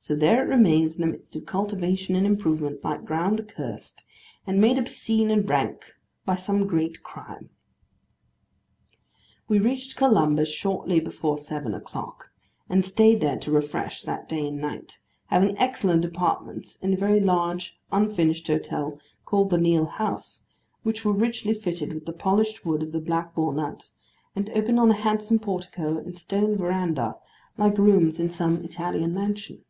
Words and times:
So 0.00 0.14
there 0.14 0.42
it 0.42 0.48
remains, 0.48 0.94
in 0.98 1.02
the 1.02 1.16
midst 1.16 1.34
of 1.34 1.44
cultivation 1.44 2.14
and 2.14 2.24
improvement, 2.24 2.84
like 2.84 3.04
ground 3.04 3.40
accursed, 3.40 4.04
and 4.46 4.60
made 4.60 4.78
obscene 4.78 5.28
and 5.28 5.46
rank 5.46 5.82
by 6.24 6.36
some 6.36 6.68
great 6.68 7.02
crime. 7.02 7.50
We 9.48 9.58
reached 9.58 9.96
Columbus 9.96 10.48
shortly 10.50 11.00
before 11.00 11.36
seven 11.36 11.74
o'clock, 11.74 12.30
and 12.70 12.84
stayed 12.84 13.20
there, 13.20 13.38
to 13.38 13.50
refresh, 13.50 14.02
that 14.02 14.28
day 14.28 14.46
and 14.46 14.60
night: 14.60 14.98
having 15.26 15.58
excellent 15.58 16.04
apartments 16.04 16.76
in 16.76 16.94
a 16.94 16.96
very 16.96 17.20
large 17.20 17.76
unfinished 17.90 18.46
hotel 18.46 19.00
called 19.26 19.50
the 19.50 19.58
Neill 19.58 19.86
House, 19.86 20.44
which 20.84 21.04
were 21.04 21.12
richly 21.12 21.52
fitted 21.52 21.92
with 21.92 22.06
the 22.06 22.12
polished 22.12 22.64
wood 22.64 22.84
of 22.84 22.92
the 22.92 23.00
black 23.00 23.36
walnut, 23.36 23.90
and 24.36 24.48
opened 24.50 24.78
on 24.78 24.92
a 24.92 25.02
handsome 25.02 25.40
portico 25.40 25.98
and 25.98 26.16
stone 26.16 26.56
verandah, 26.56 27.16
like 27.58 27.76
rooms 27.76 28.20
in 28.20 28.30
some 28.30 28.64
Italian 28.64 29.12
mansion. 29.12 29.64